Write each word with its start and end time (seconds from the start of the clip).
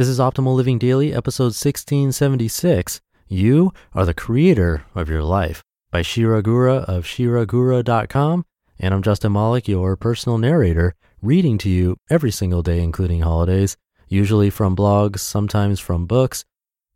This 0.00 0.08
is 0.08 0.18
Optimal 0.18 0.54
Living 0.54 0.78
Daily, 0.78 1.12
episode 1.12 1.52
1676. 1.52 3.02
You 3.28 3.70
are 3.92 4.06
the 4.06 4.14
creator 4.14 4.86
of 4.94 5.10
your 5.10 5.22
life 5.22 5.62
by 5.90 6.00
Shira 6.00 6.42
Gura 6.42 6.84
of 6.84 7.04
shiragura.com. 7.04 8.46
And 8.78 8.94
I'm 8.94 9.02
Justin 9.02 9.32
Malik, 9.32 9.68
your 9.68 9.96
personal 9.96 10.38
narrator, 10.38 10.94
reading 11.20 11.58
to 11.58 11.68
you 11.68 11.98
every 12.08 12.30
single 12.30 12.62
day, 12.62 12.82
including 12.82 13.20
holidays, 13.20 13.76
usually 14.08 14.48
from 14.48 14.74
blogs, 14.74 15.18
sometimes 15.18 15.80
from 15.80 16.06
books. 16.06 16.46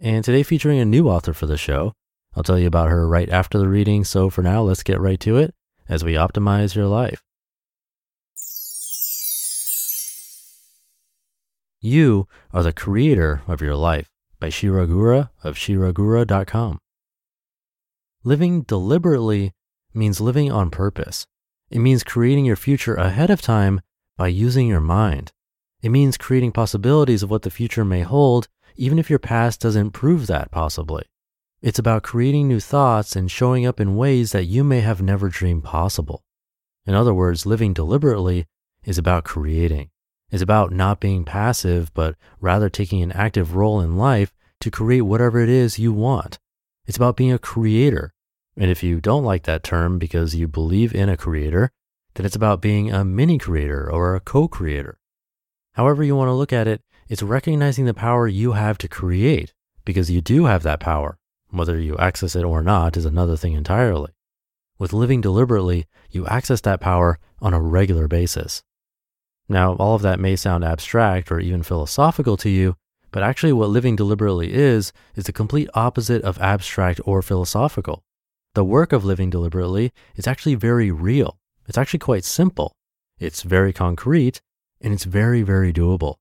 And 0.01 0.25
today 0.25 0.43
featuring 0.43 0.79
a 0.79 0.87
new 0.87 1.11
author 1.11 1.35
for 1.35 1.45
the 1.45 1.59
show. 1.59 1.93
I'll 2.35 2.43
tell 2.43 2.59
you 2.59 2.69
about 2.69 2.89
her 2.89 3.07
right 3.07 3.29
after 3.29 3.59
the 3.59 3.69
reading. 3.69 4.05
So 4.05 4.31
for 4.31 4.41
now, 4.41 4.63
let's 4.63 4.83
get 4.83 4.99
right 4.99 5.21
to 5.21 5.37
it 5.37 5.55
as 5.91 6.05
we 6.05 6.15
optimize 6.15 6.75
your 6.75 6.87
life. 6.87 7.23
You 11.87 12.29
are 12.51 12.63
the 12.63 12.73
creator 12.73 13.43
of 13.47 13.61
your 13.61 13.77
life 13.77 14.09
by 14.41 14.49
Shira 14.49 14.87
Gura 14.87 15.29
of 15.43 15.57
shiragura.com. 15.57 16.79
Living 18.23 18.63
deliberately 18.63 19.53
means 19.93 20.19
living 20.19 20.51
on 20.51 20.71
purpose. 20.71 21.27
It 21.69 21.81
means 21.81 22.03
creating 22.03 22.47
your 22.47 22.57
future 22.57 22.95
ahead 22.95 23.29
of 23.29 23.43
time 23.43 23.83
by 24.17 24.29
using 24.29 24.67
your 24.67 24.81
mind. 24.81 25.31
It 25.83 25.91
means 25.91 26.17
creating 26.17 26.53
possibilities 26.53 27.23
of 27.23 27.29
what 27.29 27.43
the 27.43 27.51
future 27.51 27.85
may 27.85 28.01
hold, 28.01 28.49
even 28.77 28.99
if 28.99 29.11
your 29.11 29.19
past 29.19 29.61
doesn't 29.61 29.91
prove 29.91 30.27
that 30.27 30.51
possibly. 30.51 31.05
It's 31.61 31.79
about 31.79 32.03
creating 32.03 32.49
new 32.49 32.61
thoughts 32.61 33.15
and 33.15 33.31
showing 33.31 33.67
up 33.67 33.79
in 33.79 33.95
ways 33.95 34.33
that 34.33 34.47
you 34.47 34.65
may 34.65 34.81
have 34.81 35.03
never 35.03 35.29
dreamed 35.29 35.65
possible. 35.65 36.25
In 36.87 36.95
other 36.95 37.13
words, 37.13 37.45
living 37.45 37.75
deliberately 37.75 38.47
is 38.85 38.97
about 38.97 39.25
creating 39.25 39.91
is 40.35 40.43
about 40.43 40.73
not 40.73 40.99
being 40.99 41.25
passive, 41.25 41.95
but 41.95 42.17
rather 42.41 42.69
taking 42.69 43.03
an 43.03 43.13
active 43.13 43.55
role 43.55 43.81
in 43.81 43.97
life 43.97 44.33
to 44.59 44.69
create 44.69 45.03
whatever 45.03 45.39
it 45.39 45.49
is 45.49 45.79
you 45.79 45.93
want. 45.93 46.41
It's 46.87 46.97
about 46.97 47.17
being 47.17 47.31
a 47.31 47.39
creator. 47.39 48.13
And 48.57 48.69
if 48.69 48.83
you 48.83 49.01
don't 49.01 49.23
like 49.23 49.45
that 49.45 49.63
term 49.63 49.97
because 49.97 50.35
you 50.35 50.49
believe 50.49 50.93
in 50.93 51.09
a 51.09 51.17
creator, 51.17 51.71
then 52.15 52.27
it's 52.27 52.35
about 52.35 52.61
being 52.61 52.91
a 52.91 53.05
mini 53.05 53.39
creator 53.39 53.89
or 53.89 54.17
a 54.17 54.21
co 54.21 54.49
creator. 54.49 54.99
However, 55.75 56.03
you 56.03 56.17
want 56.17 56.31
to 56.31 56.33
look 56.33 56.53
at 56.53 56.67
it, 56.67 56.83
it's 57.09 57.23
recognizing 57.23 57.85
the 57.85 57.95
power 57.95 58.27
you 58.27 58.53
have 58.53 58.77
to 58.79 58.89
create 58.89 59.55
because 59.85 60.11
you 60.11 60.21
do 60.21 60.47
have 60.47 60.65
that 60.65 60.81
power. 60.81 61.17
Whether 61.51 61.79
you 61.79 61.97
access 61.99 62.35
it 62.35 62.43
or 62.43 62.61
not 62.61 62.97
is 62.97 63.05
another 63.05 63.37
thing 63.37 63.53
entirely. 63.53 64.11
With 64.81 64.93
living 64.93 65.21
deliberately, 65.21 65.87
you 66.11 66.27
access 66.27 66.61
that 66.63 66.81
power 66.81 67.21
on 67.41 67.55
a 67.55 67.61
regular 67.61 68.09
basis. 68.09 68.65
Now, 69.49 69.75
all 69.75 69.95
of 69.95 70.03
that 70.03 70.21
may 70.21 70.37
sound 70.37 70.65
abstract 70.65 71.31
or 71.31 71.41
even 71.41 71.63
philosophical 71.63 72.37
to 72.39 72.49
you, 72.49 72.77
but 73.11 73.23
actually, 73.23 73.53
what 73.53 73.69
living 73.69 73.95
deliberately 73.95 74.53
is, 74.53 74.93
is 75.15 75.25
the 75.25 75.33
complete 75.33 75.69
opposite 75.75 76.23
of 76.23 76.41
abstract 76.41 77.01
or 77.05 77.23
philosophical. 77.23 78.03
The 78.55 78.65
work 78.65 78.93
of 78.93 79.05
living 79.05 79.31
deliberately 79.31 79.93
is 80.17 80.27
actually 80.27 80.55
very 80.55 80.91
real. 80.91 81.39
It's 81.67 81.79
actually 81.79 82.01
quite 82.01 82.25
simple. 82.25 82.75
It's 83.19 83.43
very 83.43 83.73
concrete 83.73 84.41
and 84.81 84.93
it's 84.93 85.05
very, 85.05 85.43
very 85.43 85.73
doable. 85.73 86.17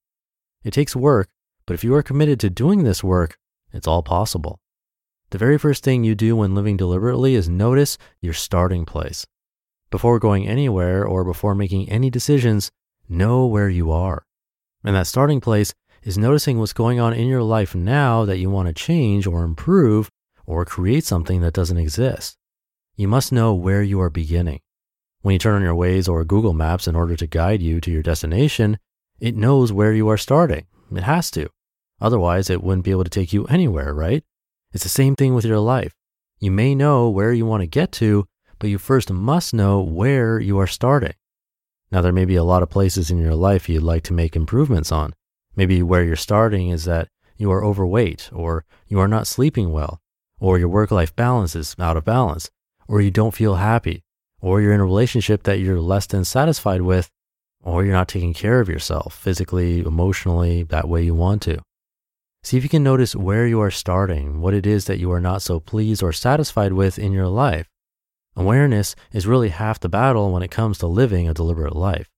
It 0.64 0.72
takes 0.72 0.96
work, 0.96 1.30
but 1.66 1.74
if 1.74 1.84
you 1.84 1.94
are 1.96 2.04
committed 2.04 2.40
to 2.42 2.50
doing 2.50 2.84
this 2.84 3.04
work, 3.04 3.38
it's 3.72 3.88
all 3.88 4.04
possible. 4.04 4.60
The 5.32 5.38
very 5.38 5.58
first 5.58 5.84
thing 5.84 6.04
you 6.04 6.16
do 6.16 6.36
when 6.36 6.56
living 6.56 6.78
deliberately 6.78 7.36
is 7.36 7.50
notice 7.50 7.98
your 8.22 8.34
starting 8.34 8.86
place. 8.86 9.26
Before 9.90 10.20
going 10.20 10.48
anywhere 10.48 11.06
or 11.06 11.24
before 11.24 11.56
making 11.56 11.90
any 11.90 12.10
decisions, 12.10 12.72
Know 13.10 13.46
where 13.46 13.70
you 13.70 13.92
are. 13.92 14.26
And 14.84 14.96
that 14.96 15.08
starting 15.08 15.42
place 15.42 15.74
is 16.04 16.18
noticing 16.18 16.60
what's 16.60 16.74
going 16.74 17.00
on 17.00 17.14
in 17.14 17.28
your 17.28 17.44
life 17.44 17.74
now 17.74 18.26
that 18.26 18.38
you 18.38 18.50
want 18.50 18.68
to 18.68 18.74
change 18.74 19.26
or 19.26 19.44
improve 19.44 20.10
or 20.46 20.66
create 20.66 21.06
something 21.06 21.42
that 21.42 21.54
doesn't 21.54 21.78
exist. 21.78 22.38
You 22.96 23.08
must 23.08 23.32
know 23.32 23.54
where 23.54 23.82
you 23.82 24.00
are 24.02 24.10
beginning. 24.10 24.60
When 25.22 25.34
you 25.34 25.40
turn 25.40 25.56
on 25.56 25.62
your 25.62 25.74
Waze 25.74 26.10
or 26.10 26.24
Google 26.26 26.54
Maps 26.54 26.88
in 26.88 26.96
order 26.96 27.16
to 27.16 27.28
guide 27.28 27.62
you 27.62 27.80
to 27.82 27.92
your 27.92 28.04
destination, 28.04 28.78
it 29.20 29.38
knows 29.38 29.72
where 29.72 29.94
you 29.94 30.10
are 30.10 30.18
starting. 30.18 30.66
It 30.92 31.04
has 31.04 31.32
to. 31.32 31.50
Otherwise, 32.02 32.50
it 32.50 32.62
wouldn't 32.62 32.84
be 32.84 32.92
able 32.92 33.06
to 33.06 33.10
take 33.10 33.32
you 33.32 33.46
anywhere, 33.46 33.94
right? 33.94 34.24
It's 34.74 34.84
the 34.84 34.90
same 34.90 35.16
thing 35.16 35.34
with 35.34 35.46
your 35.46 35.60
life. 35.60 35.94
You 36.40 36.52
may 36.52 36.76
know 36.76 37.10
where 37.10 37.32
you 37.32 37.46
want 37.46 37.62
to 37.62 37.68
get 37.68 37.94
to, 37.94 38.28
but 38.60 38.70
you 38.70 38.78
first 38.78 39.10
must 39.12 39.54
know 39.54 39.82
where 39.82 40.40
you 40.40 40.60
are 40.60 40.68
starting. 40.68 41.14
Now, 41.94 42.02
there 42.02 42.12
may 42.12 42.26
be 42.26 42.38
a 42.38 42.44
lot 42.44 42.64
of 42.64 42.72
places 42.72 43.12
in 43.12 43.20
your 43.20 43.36
life 43.36 43.70
you'd 43.70 43.84
like 43.84 44.02
to 44.06 44.14
make 44.14 44.36
improvements 44.36 44.92
on. 44.92 45.14
Maybe 45.56 45.84
where 45.84 46.04
you're 46.04 46.16
starting 46.16 46.70
is 46.70 46.86
that 46.86 47.08
you 47.38 47.52
are 47.52 47.64
overweight, 47.64 48.32
or 48.34 48.66
you 48.88 49.00
are 49.00 49.08
not 49.08 49.28
sleeping 49.28 49.72
well, 49.72 50.02
or 50.40 50.58
your 50.58 50.70
work 50.70 50.90
life 50.90 51.16
balance 51.16 51.56
is 51.56 51.76
out 51.78 51.96
of 51.96 52.04
balance, 52.04 52.50
or 52.88 53.00
you 53.00 53.12
don't 53.12 53.36
feel 53.36 53.58
happy, 53.58 54.02
or 54.42 54.60
you're 54.60 54.74
in 54.74 54.80
a 54.80 54.86
relationship 54.86 55.44
that 55.44 55.60
you're 55.60 55.80
less 55.80 56.08
than 56.08 56.26
satisfied 56.26 56.82
with, 56.82 57.12
or 57.64 57.84
you're 57.84 57.94
not 57.94 58.08
taking 58.08 58.34
care 58.34 58.60
of 58.60 58.70
yourself 58.70 59.14
physically, 59.14 59.82
emotionally, 59.82 60.64
that 60.64 60.90
way 60.90 61.04
you 61.04 61.14
want 61.14 61.44
to. 61.44 61.60
See 62.42 62.58
if 62.58 62.64
you 62.64 62.70
can 62.70 62.82
notice 62.82 63.16
where 63.16 63.46
you 63.46 63.62
are 63.62 63.70
starting, 63.70 64.42
what 64.42 64.56
it 64.56 64.66
is 64.66 64.86
that 64.86 64.98
you 64.98 65.12
are 65.12 65.22
not 65.22 65.44
so 65.44 65.60
pleased 65.60 66.02
or 66.02 66.12
satisfied 66.12 66.74
with 66.74 66.98
in 66.98 67.12
your 67.12 67.28
life, 67.28 67.68
Awareness 68.36 68.96
is 69.12 69.28
really 69.28 69.50
half 69.50 69.80
the 69.80 69.90
battle 69.90 70.32
when 70.32 70.44
it 70.44 70.52
comes 70.52 70.78
to 70.80 70.88
living 70.88 71.28
a 71.28 71.34
deliberate 71.34 71.76
life. 71.76 72.10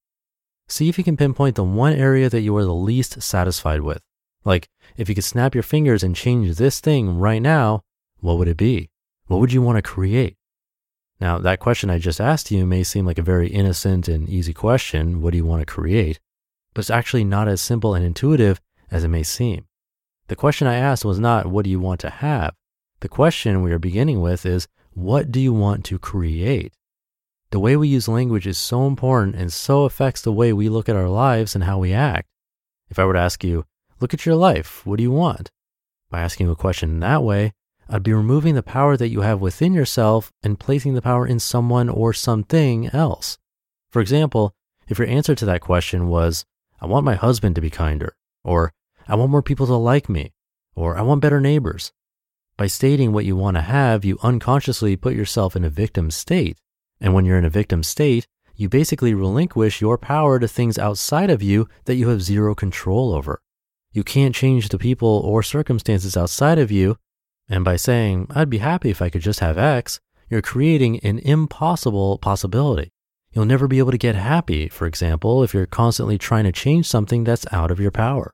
See 0.68 0.90
if 0.90 0.98
you 0.98 1.04
can 1.04 1.18
pinpoint 1.18 1.56
the 1.56 1.64
one 1.64 1.94
area 1.94 2.30
that 2.30 2.42
you 2.42 2.56
are 2.58 2.64
the 2.64 2.74
least 2.74 3.22
satisfied 3.22 3.82
with. 3.82 4.02
Like, 4.44 4.70
if 4.96 5.10
you 5.10 5.16
could 5.16 5.24
snap 5.24 5.54
your 5.54 5.64
fingers 5.64 6.04
and 6.04 6.16
change 6.16 6.56
this 6.56 6.80
thing 6.80 7.20
right 7.20 7.42
now, 7.42 7.82
what 8.20 8.38
would 8.38 8.48
it 8.48 8.58
be? 8.58 8.90
What 9.28 9.40
would 9.40 9.52
you 9.52 9.62
want 9.62 9.78
to 9.78 9.82
create? 9.82 10.38
Now, 11.20 11.38
that 11.40 11.60
question 11.60 11.90
I 11.90 12.00
just 12.00 12.22
asked 12.22 12.52
you 12.52 12.66
may 12.66 12.84
seem 12.84 13.06
like 13.06 13.18
a 13.18 13.24
very 13.24 13.48
innocent 13.48 14.08
and 14.08 14.30
easy 14.30 14.54
question. 14.54 15.22
What 15.22 15.32
do 15.32 15.38
you 15.38 15.46
want 15.46 15.62
to 15.62 15.66
create? 15.66 16.20
But 16.74 16.82
it's 16.82 16.90
actually 16.90 17.24
not 17.24 17.48
as 17.48 17.62
simple 17.62 17.94
and 17.94 18.06
intuitive 18.06 18.62
as 18.92 19.04
it 19.04 19.10
may 19.10 19.24
seem. 19.24 19.66
The 20.28 20.36
question 20.36 20.68
I 20.68 20.76
asked 20.76 21.06
was 21.06 21.20
not, 21.20 21.46
what 21.46 21.64
do 21.64 21.70
you 21.70 21.80
want 21.80 22.00
to 22.02 22.10
have? 22.10 22.54
The 23.02 23.10
question 23.10 23.62
we 23.62 23.72
are 23.72 23.80
beginning 23.80 24.22
with 24.22 24.46
is, 24.46 24.68
what 24.96 25.30
do 25.30 25.42
you 25.42 25.54
want 25.54 25.84
to 25.86 26.00
create? 26.00 26.74
The 27.52 27.60
way 27.60 27.76
we 27.76 27.90
use 27.90 28.08
language 28.08 28.48
is 28.48 28.58
so 28.58 28.88
important 28.88 29.36
and 29.36 29.52
so 29.52 29.84
affects 29.84 30.22
the 30.22 30.32
way 30.32 30.54
we 30.54 30.70
look 30.70 30.88
at 30.88 30.96
our 30.96 31.10
lives 31.10 31.54
and 31.54 31.66
how 31.66 31.80
we 31.80 31.92
act. 31.94 32.30
If 32.90 32.98
I 32.98 33.04
were 33.04 33.14
to 33.14 33.20
ask 33.20 33.44
you, 33.44 33.66
look 34.00 34.14
at 34.14 34.26
your 34.26 34.36
life, 34.36 34.86
what 34.86 34.96
do 34.96 35.04
you 35.04 35.12
want? 35.12 35.52
By 36.10 36.22
asking 36.22 36.50
a 36.50 36.56
question 36.56 36.92
in 36.92 37.00
that 37.02 37.24
way, 37.24 37.52
I'd 37.90 38.04
be 38.04 38.14
removing 38.14 38.56
the 38.56 38.64
power 38.64 38.96
that 38.96 39.10
you 39.10 39.22
have 39.22 39.42
within 39.42 39.74
yourself 39.74 40.32
and 40.42 40.60
placing 40.60 40.94
the 40.94 41.02
power 41.02 41.28
in 41.28 41.40
someone 41.40 41.90
or 41.90 42.14
something 42.14 42.88
else. 42.88 43.38
For 43.90 44.02
example, 44.02 44.54
if 44.88 44.98
your 44.98 45.10
answer 45.10 45.36
to 45.36 45.46
that 45.46 45.62
question 45.62 46.08
was, 46.08 46.46
I 46.80 46.86
want 46.86 47.06
my 47.06 47.16
husband 47.16 47.56
to 47.56 47.62
be 47.62 47.70
kinder, 47.70 48.16
or 48.46 48.72
I 49.10 49.16
want 49.16 49.32
more 49.32 49.44
people 49.44 49.68
to 49.68 49.76
like 49.76 50.08
me, 50.08 50.32
or 50.74 50.98
I 50.98 51.02
want 51.02 51.22
better 51.22 51.42
neighbors, 51.42 51.92
by 52.58 52.68
stating 52.68 53.12
what 53.12 53.26
you 53.26 53.36
want 53.36 53.58
to 53.58 53.62
have, 53.62 54.06
you 54.06 54.18
unconsciously 54.24 54.96
put 54.96 55.14
yourself 55.14 55.56
in 55.56 55.66
a 55.66 55.70
victim 55.70 56.10
state. 56.10 56.58
And 57.02 57.14
when 57.14 57.26
you're 57.26 57.38
in 57.38 57.46
a 57.46 57.50
victim 57.50 57.84
state, 57.84 58.28
you 58.56 58.70
basically 58.70 59.14
relinquish 59.14 59.82
your 59.82 59.98
power 59.98 60.40
to 60.40 60.48
things 60.48 60.78
outside 60.78 61.30
of 61.30 61.44
you 61.44 61.68
that 61.84 61.96
you 61.96 62.08
have 62.10 62.22
zero 62.22 62.56
control 62.56 63.14
over. 63.14 63.42
You 63.92 64.04
can't 64.04 64.34
change 64.34 64.70
the 64.70 64.78
people 64.78 65.22
or 65.26 65.44
circumstances 65.44 66.16
outside 66.16 66.58
of 66.58 66.72
you. 66.72 66.98
And 67.50 67.66
by 67.66 67.76
saying, 67.76 68.28
I'd 68.34 68.50
be 68.50 68.60
happy 68.60 68.90
if 68.90 69.02
I 69.02 69.10
could 69.10 69.22
just 69.22 69.42
have 69.42 69.58
X, 69.58 70.00
you're 70.30 70.42
creating 70.42 71.00
an 71.00 71.20
impossible 71.20 72.18
possibility. 72.18 72.92
You'll 73.34 73.46
never 73.46 73.68
be 73.68 73.80
able 73.80 73.92
to 73.92 73.98
get 73.98 74.16
happy, 74.16 74.70
for 74.70 74.88
example, 74.88 75.44
if 75.44 75.54
you're 75.54 75.66
constantly 75.66 76.18
trying 76.18 76.46
to 76.46 76.54
change 76.54 76.88
something 76.88 77.26
that's 77.26 77.46
out 77.52 77.70
of 77.70 77.82
your 77.82 77.92
power. 77.92 78.34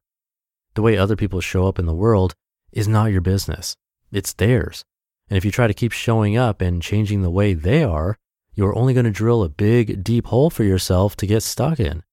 The 0.76 0.84
way 0.84 0.96
other 0.96 1.16
people 1.16 1.42
show 1.42 1.68
up 1.68 1.80
in 1.80 1.88
the 1.88 1.94
world 1.94 2.36
is 2.72 2.88
not 2.88 3.12
your 3.12 3.22
business. 3.22 3.76
It's 4.12 4.34
theirs. 4.34 4.84
And 5.30 5.38
if 5.38 5.46
you 5.46 5.52
try 5.52 5.68
to 5.68 5.74
keep 5.74 5.92
showing 5.92 6.38
up 6.38 6.62
and 6.62 6.82
changing 6.82 7.22
the 7.22 7.30
way 7.30 7.54
they 7.54 7.84
are, 7.84 8.18
you're 8.54 8.78
only 8.78 8.94
going 8.94 9.06
to 9.06 9.12
drill 9.12 9.44
a 9.44 9.50
big, 9.50 10.04
deep 10.04 10.28
hole 10.28 10.50
for 10.50 10.64
yourself 10.64 11.16
to 11.18 11.28
get 11.28 11.42
stuck 11.44 11.80
in. 11.80 12.04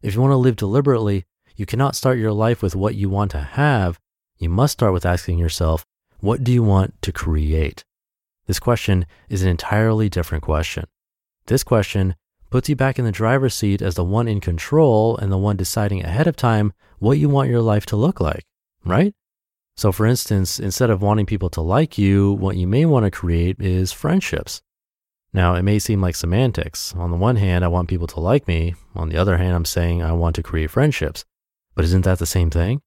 If 0.00 0.14
you 0.14 0.20
want 0.20 0.32
to 0.32 0.36
live 0.36 0.56
deliberately, 0.56 1.26
you 1.54 1.66
cannot 1.66 1.94
start 1.94 2.18
your 2.18 2.32
life 2.32 2.62
with 2.62 2.74
what 2.74 2.94
you 2.94 3.10
want 3.10 3.30
to 3.32 3.40
have. 3.40 4.00
You 4.38 4.48
must 4.48 4.72
start 4.72 4.92
with 4.92 5.04
asking 5.04 5.38
yourself, 5.38 5.84
what 6.20 6.42
do 6.42 6.50
you 6.50 6.62
want 6.62 7.00
to 7.02 7.12
create? 7.12 7.84
This 8.46 8.58
question 8.58 9.06
is 9.28 9.42
an 9.42 9.48
entirely 9.48 10.08
different 10.08 10.42
question. 10.42 10.86
This 11.46 11.62
question 11.62 12.14
puts 12.50 12.68
you 12.68 12.76
back 12.76 12.98
in 12.98 13.04
the 13.04 13.12
driver's 13.12 13.54
seat 13.54 13.82
as 13.82 13.94
the 13.94 14.04
one 14.04 14.28
in 14.28 14.40
control 14.40 15.16
and 15.16 15.30
the 15.30 15.38
one 15.38 15.56
deciding 15.56 16.02
ahead 16.02 16.26
of 16.26 16.36
time 16.36 16.72
what 16.98 17.18
you 17.18 17.28
want 17.28 17.50
your 17.50 17.60
life 17.60 17.86
to 17.86 17.96
look 17.96 18.20
like, 18.20 18.44
right? 18.84 19.14
So, 19.76 19.90
for 19.92 20.06
instance, 20.06 20.60
instead 20.60 20.90
of 20.90 21.02
wanting 21.02 21.26
people 21.26 21.50
to 21.50 21.60
like 21.60 21.96
you, 21.98 22.32
what 22.32 22.56
you 22.56 22.66
may 22.66 22.84
want 22.84 23.04
to 23.04 23.10
create 23.10 23.60
is 23.60 23.92
friendships. 23.92 24.62
Now, 25.32 25.54
it 25.54 25.62
may 25.62 25.78
seem 25.78 26.00
like 26.00 26.14
semantics. 26.14 26.94
On 26.94 27.10
the 27.10 27.16
one 27.16 27.36
hand, 27.36 27.64
I 27.64 27.68
want 27.68 27.88
people 27.88 28.06
to 28.08 28.20
like 28.20 28.46
me. 28.46 28.74
On 28.94 29.08
the 29.08 29.16
other 29.16 29.38
hand, 29.38 29.54
I'm 29.54 29.64
saying 29.64 30.02
I 30.02 30.12
want 30.12 30.36
to 30.36 30.42
create 30.42 30.70
friendships. 30.70 31.24
But 31.74 31.86
isn't 31.86 32.04
that 32.04 32.18
the 32.18 32.26
same 32.26 32.50
thing? 32.50 32.82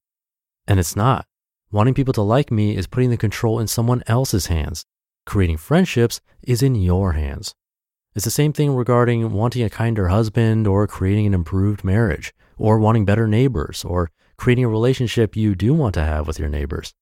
And 0.67 0.79
it's 0.79 0.95
not. 0.95 1.25
Wanting 1.71 1.95
people 1.95 2.13
to 2.13 2.21
like 2.21 2.51
me 2.51 2.77
is 2.77 2.85
putting 2.85 3.09
the 3.09 3.17
control 3.17 3.59
in 3.59 3.67
someone 3.67 4.03
else's 4.05 4.45
hands. 4.47 4.85
Creating 5.25 5.57
friendships 5.57 6.21
is 6.43 6.61
in 6.61 6.75
your 6.75 7.13
hands. 7.13 7.55
It's 8.13 8.25
the 8.25 8.31
same 8.31 8.53
thing 8.53 8.75
regarding 8.75 9.31
wanting 9.31 9.63
a 9.63 9.69
kinder 9.69 10.07
husband 10.09 10.67
or 10.67 10.87
creating 10.87 11.25
an 11.25 11.33
improved 11.33 11.83
marriage 11.83 12.33
or 12.57 12.79
wanting 12.79 13.05
better 13.05 13.27
neighbors 13.27 13.83
or 13.83 14.11
creating 14.37 14.65
a 14.65 14.69
relationship 14.69 15.35
you 15.35 15.55
do 15.55 15.73
want 15.73 15.93
to 15.95 16.03
have 16.03 16.27
with 16.27 16.39
your 16.39 16.49
neighbors. 16.49 16.93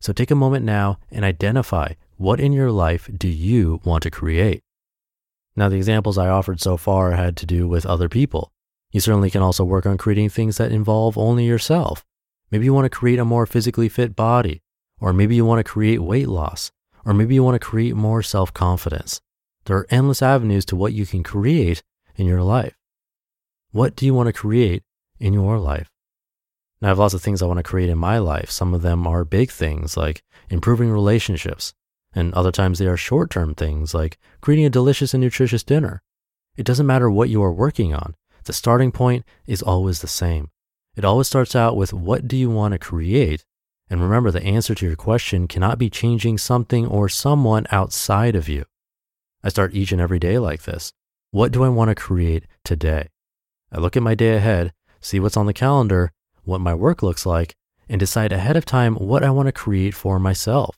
So 0.00 0.12
take 0.12 0.30
a 0.30 0.34
moment 0.34 0.64
now 0.64 0.98
and 1.10 1.24
identify 1.24 1.92
what 2.16 2.40
in 2.40 2.52
your 2.52 2.70
life 2.70 3.10
do 3.16 3.28
you 3.28 3.80
want 3.84 4.02
to 4.04 4.10
create? 4.10 4.62
Now, 5.56 5.68
the 5.68 5.76
examples 5.76 6.16
I 6.16 6.28
offered 6.28 6.60
so 6.60 6.76
far 6.76 7.12
had 7.12 7.36
to 7.38 7.46
do 7.46 7.68
with 7.68 7.84
other 7.84 8.08
people. 8.08 8.52
You 8.92 9.00
certainly 9.00 9.30
can 9.30 9.42
also 9.42 9.64
work 9.64 9.86
on 9.86 9.98
creating 9.98 10.30
things 10.30 10.56
that 10.56 10.72
involve 10.72 11.18
only 11.18 11.44
yourself. 11.44 12.04
Maybe 12.50 12.64
you 12.64 12.74
want 12.74 12.86
to 12.86 12.98
create 12.98 13.18
a 13.18 13.24
more 13.24 13.46
physically 13.46 13.88
fit 13.88 14.16
body, 14.16 14.62
or 15.00 15.12
maybe 15.12 15.36
you 15.36 15.44
want 15.44 15.58
to 15.58 15.70
create 15.70 16.02
weight 16.02 16.28
loss, 16.28 16.72
or 17.04 17.12
maybe 17.12 17.34
you 17.34 17.44
want 17.44 17.60
to 17.60 17.66
create 17.66 17.94
more 17.94 18.22
self 18.22 18.52
confidence. 18.54 19.20
There 19.64 19.76
are 19.76 19.86
endless 19.90 20.22
avenues 20.22 20.64
to 20.66 20.76
what 20.76 20.92
you 20.92 21.06
can 21.06 21.22
create 21.22 21.82
in 22.16 22.26
your 22.26 22.42
life. 22.42 22.74
What 23.70 23.94
do 23.94 24.06
you 24.06 24.14
want 24.14 24.28
to 24.28 24.32
create 24.32 24.82
in 25.18 25.32
your 25.32 25.58
life? 25.58 25.89
Now, 26.80 26.88
I 26.88 26.90
have 26.90 26.98
lots 26.98 27.14
of 27.14 27.22
things 27.22 27.42
I 27.42 27.46
want 27.46 27.58
to 27.58 27.62
create 27.62 27.90
in 27.90 27.98
my 27.98 28.18
life. 28.18 28.50
Some 28.50 28.72
of 28.72 28.82
them 28.82 29.06
are 29.06 29.24
big 29.24 29.50
things 29.50 29.96
like 29.96 30.22
improving 30.48 30.90
relationships, 30.90 31.74
and 32.14 32.32
other 32.32 32.50
times 32.50 32.78
they 32.78 32.86
are 32.86 32.96
short 32.96 33.30
term 33.30 33.54
things 33.54 33.94
like 33.94 34.18
creating 34.40 34.64
a 34.64 34.70
delicious 34.70 35.12
and 35.12 35.22
nutritious 35.22 35.62
dinner. 35.62 36.02
It 36.56 36.64
doesn't 36.64 36.86
matter 36.86 37.10
what 37.10 37.28
you 37.28 37.42
are 37.42 37.52
working 37.52 37.94
on, 37.94 38.14
the 38.44 38.52
starting 38.52 38.90
point 38.90 39.24
is 39.46 39.62
always 39.62 40.00
the 40.00 40.08
same. 40.08 40.50
It 40.96 41.04
always 41.04 41.28
starts 41.28 41.54
out 41.54 41.76
with 41.76 41.92
what 41.92 42.26
do 42.26 42.36
you 42.36 42.50
want 42.50 42.72
to 42.72 42.78
create? 42.78 43.44
And 43.88 44.00
remember, 44.00 44.30
the 44.30 44.42
answer 44.42 44.74
to 44.74 44.86
your 44.86 44.96
question 44.96 45.48
cannot 45.48 45.78
be 45.78 45.90
changing 45.90 46.38
something 46.38 46.86
or 46.86 47.08
someone 47.08 47.66
outside 47.70 48.34
of 48.34 48.48
you. 48.48 48.64
I 49.42 49.48
start 49.48 49.74
each 49.74 49.92
and 49.92 50.00
every 50.00 50.18
day 50.18 50.38
like 50.38 50.62
this. 50.62 50.92
What 51.30 51.52
do 51.52 51.62
I 51.62 51.68
want 51.68 51.90
to 51.90 51.94
create 51.94 52.46
today? 52.64 53.08
I 53.72 53.78
look 53.78 53.96
at 53.96 54.02
my 54.02 54.14
day 54.14 54.36
ahead, 54.36 54.72
see 55.00 55.20
what's 55.20 55.36
on 55.36 55.46
the 55.46 55.52
calendar, 55.52 56.12
what 56.44 56.60
my 56.60 56.74
work 56.74 57.02
looks 57.02 57.26
like, 57.26 57.54
and 57.88 57.98
decide 57.98 58.32
ahead 58.32 58.56
of 58.56 58.64
time 58.64 58.94
what 58.94 59.22
I 59.22 59.30
want 59.30 59.46
to 59.46 59.52
create 59.52 59.94
for 59.94 60.18
myself. 60.18 60.76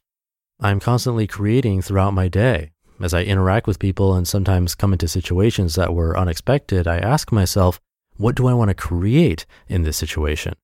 I'm 0.60 0.80
constantly 0.80 1.26
creating 1.26 1.82
throughout 1.82 2.14
my 2.14 2.28
day. 2.28 2.70
As 3.00 3.12
I 3.12 3.22
interact 3.22 3.66
with 3.66 3.78
people 3.78 4.14
and 4.14 4.28
sometimes 4.28 4.74
come 4.74 4.92
into 4.92 5.08
situations 5.08 5.74
that 5.74 5.92
were 5.92 6.16
unexpected, 6.16 6.86
I 6.86 6.98
ask 6.98 7.32
myself, 7.32 7.80
what 8.16 8.36
do 8.36 8.46
I 8.46 8.54
want 8.54 8.68
to 8.68 8.74
create 8.74 9.44
in 9.66 9.82
this 9.82 9.96
situation? 9.96 10.54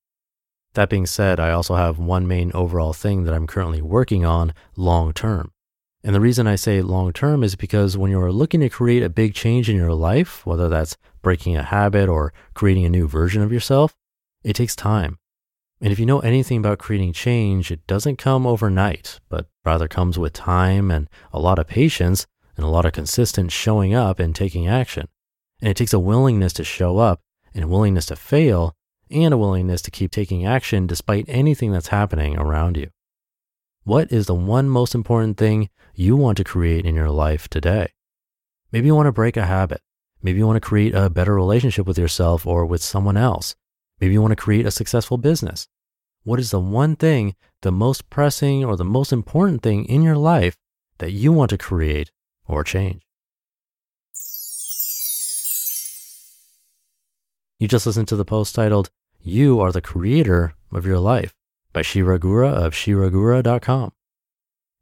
That 0.75 0.91
being 0.91 1.07
said, 1.07 1.41
I 1.41 1.51
also 1.51 1.75
have 1.75 1.99
one 1.99 2.29
main 2.29 2.53
overall 2.55 2.93
thing 2.93 3.25
that 3.25 3.35
I'm 3.35 3.47
currently 3.47 3.83
working 3.83 4.25
on 4.25 4.55
long 4.77 5.13
term. 5.13 5.51
And 6.05 6.15
the 6.15 6.21
reason 6.21 6.47
I 6.47 6.55
say 6.55 6.81
long 6.81 7.13
term 7.13 7.43
is 7.43 7.57
because 7.57 7.97
when 7.97 8.11
you're 8.11 8.31
looking 8.31 8.61
to 8.61 8.69
create 8.69 9.03
a 9.03 9.09
big 9.09 9.35
change 9.35 9.69
in 9.69 9.75
your 9.75 9.93
life, 9.93 10.47
whether 10.47 10.69
that's 10.69 10.97
breaking 11.23 11.57
a 11.57 11.65
habit 11.65 12.09
or 12.09 12.33
creating 12.55 12.85
a 12.85 12.91
new 12.91 13.09
version 13.09 13.43
of 13.43 13.53
yourself, 13.53 13.97
it 14.49 14.57
takes 14.57 14.75
time. 14.75 15.19
And 15.81 15.93
if 15.93 15.99
you 15.99 16.07
know 16.07 16.21
anything 16.21 16.59
about 16.59 16.79
creating 16.79 17.13
change, 17.13 17.71
it 17.71 17.87
doesn't 17.87 18.17
come 18.17 18.47
overnight, 18.47 19.21
but 19.29 19.47
rather 19.65 19.87
comes 19.87 20.19
with 20.19 20.33
time 20.33 20.91
and 20.91 21.09
a 21.33 21.39
lot 21.39 21.59
of 21.59 21.69
patience 21.69 22.27
and 22.57 22.65
a 22.65 22.71
lot 22.71 22.87
of 22.87 22.93
consistent 22.93 23.53
showing 23.53 23.95
up 23.95 24.19
and 24.19 24.35
taking 24.35 24.67
action. 24.67 25.07
And 25.61 25.71
it 25.71 25.77
takes 25.77 25.93
a 25.93 25.99
willingness 25.99 26.55
to 26.55 26.65
show 26.65 26.97
up 26.97 27.21
and 27.55 27.65
a 27.65 27.69
willingness 27.69 28.07
to 28.07 28.17
fail 28.17 28.75
and 29.11 29.35
a 29.35 29.39
willingness 29.39 29.83
to 29.83 29.91
keep 29.91 30.11
taking 30.11 30.47
action 30.47 30.87
despite 30.87 31.27
anything 31.29 31.71
that's 31.71 31.89
happening 31.89 32.39
around 32.39 32.79
you. 32.79 32.89
What 33.85 34.11
is 34.11 34.27
the 34.27 34.35
one 34.35 34.69
most 34.69 34.95
important 34.95 35.37
thing 35.37 35.69
you 35.95 36.17
want 36.17 36.39
to 36.39 36.45
create 36.45 36.87
in 36.87 36.95
your 36.95 37.11
life 37.11 37.49
today? 37.49 37.93
Maybe 38.73 38.87
you 38.87 38.95
want 38.95 39.07
to 39.07 39.13
break 39.13 39.37
a 39.37 39.47
habit. 39.47 39.83
Maybe 40.23 40.39
you 40.39 40.47
want 40.47 40.57
to 40.57 40.69
create 40.69 40.95
a 40.95 41.11
better 41.11 41.35
relationship 41.35 41.87
with 41.87 41.99
yourself 41.99 42.47
or 42.47 42.67
with 42.67 42.83
someone 42.83 43.17
else. 43.17 43.55
Maybe 44.01 44.13
you 44.13 44.23
want 44.23 44.33
to 44.33 44.37
create 44.37 44.67
a 44.67 44.71
successful 44.71 45.19
business. 45.19 45.69
What 46.25 46.39
is 46.39 46.51
the 46.51 46.61
one 46.61 46.97
thing, 46.97 47.35
the 47.63 47.73
most 47.73 48.11
pressing 48.11 48.65
or 48.65 48.77
the 48.77 48.85
most 48.85 49.13
important 49.13 49.63
thing 49.63 49.85
in 49.87 50.03
your 50.03 50.17
life 50.17 50.57
that 50.99 51.13
you 51.13 51.33
want 51.33 51.51
to 51.51 51.59
create 51.59 52.11
or 52.47 52.65
change? 52.65 53.03
You 57.59 57.67
just 57.67 57.87
listened 57.87 58.09
to 58.09 58.17
the 58.17 58.25
post 58.25 58.55
titled, 58.55 58.91
You 59.21 59.59
Are 59.61 59.73
the 59.73 59.81
Creator 59.81 60.55
of 60.71 60.87
Your 60.87 61.01
Life 61.01 61.35
by 61.73 61.83
Shira 61.83 62.19
Gura 62.19 62.53
of 62.53 62.73
shiragura.com. 62.73 63.93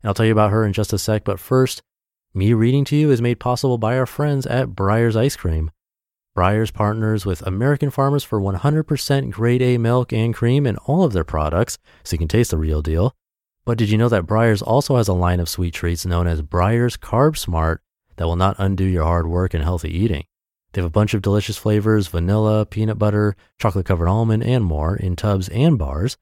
And 0.02 0.08
I'll 0.08 0.14
tell 0.14 0.26
you 0.26 0.32
about 0.32 0.50
her 0.50 0.66
in 0.66 0.74
just 0.74 0.92
a 0.92 0.98
sec, 0.98 1.24
but 1.24 1.40
first, 1.40 1.82
me 2.34 2.52
reading 2.52 2.84
to 2.86 2.96
you 2.96 3.10
is 3.10 3.22
made 3.22 3.40
possible 3.40 3.78
by 3.78 3.96
our 3.96 4.04
friends 4.04 4.46
at 4.46 4.70
Breyers 4.70 5.16
Ice 5.16 5.36
Cream. 5.36 5.70
Breyers 6.37 6.71
partners 6.71 7.25
with 7.25 7.41
American 7.47 7.91
farmers 7.91 8.23
for 8.23 8.38
100% 8.38 9.31
grade 9.31 9.62
A 9.62 9.79
milk 9.79 10.12
and 10.12 10.35
cream 10.35 10.67
in 10.67 10.77
all 10.79 11.03
of 11.03 11.15
their 11.15 11.25
products, 11.25 11.79
so 12.05 12.12
you 12.12 12.19
can 12.19 12.29
taste 12.29 12.50
the 12.50 12.59
real 12.59 12.83
deal. 12.83 13.15
But 13.65 13.79
did 13.79 13.88
you 13.88 13.97
know 13.97 14.11
that 14.11 14.27
Breyers 14.27 14.62
also 14.62 14.97
has 14.97 15.09
a 15.09 15.15
line 15.15 15.41
of 15.41 15.49
sweet 15.49 15.73
treats 15.73 16.05
known 16.05 16.27
as 16.27 16.43
Breyers 16.43 16.99
CarbSmart 16.99 17.79
that 18.17 18.27
will 18.27 18.37
not 18.37 18.56
undo 18.59 18.85
your 18.85 19.05
hard 19.05 19.27
work 19.27 19.55
and 19.55 19.65
healthy 19.65 19.91
eating? 19.91 20.25
They 20.73 20.83
have 20.83 20.87
a 20.87 20.91
bunch 20.91 21.15
of 21.15 21.23
delicious 21.23 21.56
flavors 21.56 22.09
vanilla, 22.09 22.67
peanut 22.67 22.99
butter, 22.99 23.35
chocolate 23.59 23.87
covered 23.87 24.09
almond, 24.09 24.44
and 24.44 24.62
more 24.62 24.94
in 24.94 25.17
tubs 25.17 25.49
and 25.49 25.79
bars. 25.79 26.19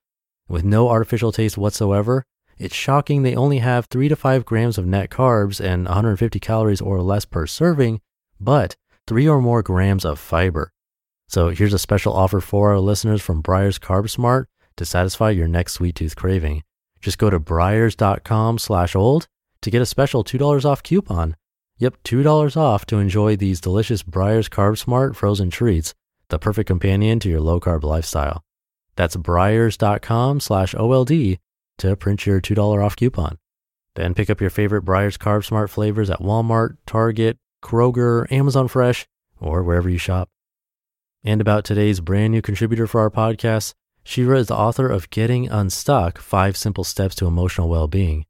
With 0.49 0.63
no 0.63 0.91
artificial 0.91 1.33
taste 1.33 1.59
whatsoever, 1.59 2.25
it's 2.57 2.77
shocking 2.77 3.25
they 3.25 3.35
only 3.35 3.59
have 3.59 3.87
3 3.87 4.09
to 4.11 4.15
5 4.15 4.45
grams 4.45 4.79
of 4.79 4.87
net 4.87 5.11
carbs 5.11 5.61
and 5.61 5.87
150 5.87 6.39
calories 6.39 6.81
or 6.81 7.03
less 7.03 7.25
per 7.25 7.49
serving, 7.49 8.01
but 8.39 8.77
three 9.07 9.29
or 9.29 9.41
more 9.41 9.63
grams 9.63 10.05
of 10.05 10.19
fiber. 10.19 10.73
So 11.29 11.51
here's 11.51 11.73
a 11.73 11.79
special 11.79 12.13
offer 12.13 12.41
for 12.41 12.73
our 12.73 12.79
listeners 12.79 13.23
from 13.23 13.43
Breyers 13.43 13.79
CarbSmart 13.79 14.47
to 14.77 14.85
satisfy 14.85 15.31
your 15.31 15.49
next 15.49 15.75
sweet 15.75 15.95
tooth 15.95 16.17
craving. 16.17 16.63
Just 17.01 17.19
go 17.19 17.31
to 17.31 17.41
breyers.com 17.41 18.59
slash 18.59 18.97
old 18.97 19.27
to 19.63 19.71
get 19.71 19.83
a 19.83 19.87
special 19.87 20.25
$2 20.25 20.65
off 20.65 20.83
coupon. 20.83 21.37
Yep, 21.79 22.03
$2 22.05 22.57
off 22.57 22.87
to 22.87 22.99
enjoy 22.99 23.37
these 23.37 23.61
delicious 23.61 24.03
Breyers 24.03 24.49
CarbSmart 24.49 25.17
frozen 25.17 25.51
treats, 25.51 25.93
the 26.29 26.39
perfect 26.39 26.69
companion 26.69 27.19
to 27.21 27.29
your 27.29 27.41
low 27.41 27.61
carb 27.61 27.83
lifestyle. 27.83 28.43
That's 28.97 29.17
breyers.com 29.17 30.41
slash 30.41 30.75
OLD 30.75 31.39
to 31.79 31.97
print 31.97 32.27
your 32.27 32.41
$2 32.41 32.85
off 32.85 32.97
coupon. 32.97 33.39
Then 33.97 34.15
pick 34.15 34.31
up 34.31 34.41
your 34.41 34.51
favorite 34.51 34.85
Breyers 34.85 35.19
CarbSmart 35.19 35.71
flavors 35.71 36.11
at 36.11 36.21
Walmart, 36.21 36.77
Target, 36.87 37.39
Kroger, 37.65 38.31
Amazon 38.31 38.69
Fresh, 38.69 39.07
or 39.41 39.63
wherever 39.63 39.89
you 39.89 39.99
shop. 39.99 40.29
And 41.25 41.41
about 41.41 41.65
today's 41.65 42.01
brand 42.01 42.33
new 42.33 42.43
contributor 42.43 42.87
for 42.87 43.01
our 43.01 43.11
podcast, 43.11 43.73
Shira 44.05 44.39
is 44.39 44.49
the 44.49 44.57
author 44.57 44.87
of 44.87 45.09
Getting 45.09 45.49
Unstuck 45.49 46.19
Five 46.19 46.59
Simple 46.59 46.85
Steps 46.85 47.15
to 47.17 47.27
Emotional 47.27 47.71
Well 47.71 47.89
Being. 47.89 48.27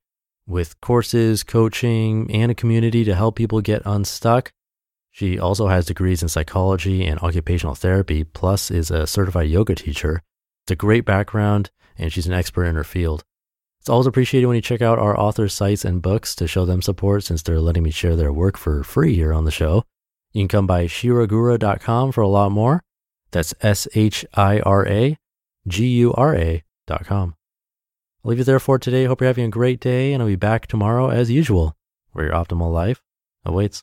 With 0.46 0.80
courses, 0.80 1.42
coaching, 1.42 2.30
and 2.30 2.52
a 2.52 2.54
community 2.54 3.02
to 3.04 3.14
help 3.14 3.34
people 3.34 3.60
get 3.60 3.82
unstuck, 3.84 4.52
she 5.10 5.38
also 5.38 5.66
has 5.66 5.86
degrees 5.86 6.22
in 6.22 6.28
psychology 6.28 7.04
and 7.04 7.18
occupational 7.20 7.74
therapy, 7.74 8.22
plus 8.22 8.70
is 8.70 8.90
a 8.90 9.06
certified 9.06 9.48
yoga 9.48 9.74
teacher. 9.74 10.22
It's 10.64 10.72
a 10.72 10.76
great 10.76 11.04
background, 11.04 11.70
and 11.98 12.12
she's 12.12 12.26
an 12.26 12.32
expert 12.32 12.66
in 12.66 12.76
her 12.76 12.84
field. 12.84 13.24
It's 13.84 13.90
always 13.90 14.06
appreciated 14.06 14.46
when 14.46 14.56
you 14.56 14.62
check 14.62 14.80
out 14.80 14.98
our 14.98 15.14
authors' 15.20 15.52
sites 15.52 15.84
and 15.84 16.00
books 16.00 16.34
to 16.36 16.46
show 16.46 16.64
them 16.64 16.80
support 16.80 17.22
since 17.22 17.42
they're 17.42 17.60
letting 17.60 17.82
me 17.82 17.90
share 17.90 18.16
their 18.16 18.32
work 18.32 18.56
for 18.56 18.82
free 18.82 19.14
here 19.14 19.30
on 19.30 19.44
the 19.44 19.50
show. 19.50 19.84
You 20.32 20.40
can 20.40 20.48
come 20.48 20.66
by 20.66 20.86
shiragura.com 20.86 22.12
for 22.12 22.22
a 22.22 22.28
lot 22.28 22.50
more. 22.50 22.82
That's 23.30 23.52
S 23.60 23.86
H 23.94 24.24
I 24.32 24.60
R 24.60 24.88
A 24.88 25.18
G 25.68 25.86
U 25.98 26.14
R 26.14 26.34
A.com. 26.34 27.34
I'll 28.24 28.30
leave 28.30 28.38
you 28.38 28.44
there 28.44 28.58
for 28.58 28.78
today. 28.78 29.04
Hope 29.04 29.20
you're 29.20 29.28
having 29.28 29.44
a 29.44 29.50
great 29.50 29.80
day, 29.80 30.14
and 30.14 30.22
I'll 30.22 30.30
be 30.30 30.36
back 30.36 30.66
tomorrow 30.66 31.10
as 31.10 31.30
usual, 31.30 31.76
where 32.12 32.24
your 32.24 32.34
optimal 32.34 32.72
life 32.72 33.02
awaits. 33.44 33.82